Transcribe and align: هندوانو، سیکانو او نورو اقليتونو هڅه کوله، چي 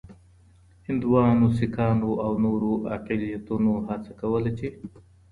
هندوانو، 0.87 1.47
سیکانو 1.57 2.09
او 2.25 2.31
نورو 2.43 2.71
اقليتونو 2.95 3.71
هڅه 3.87 4.11
کوله، 4.19 4.51
چي 4.59 4.67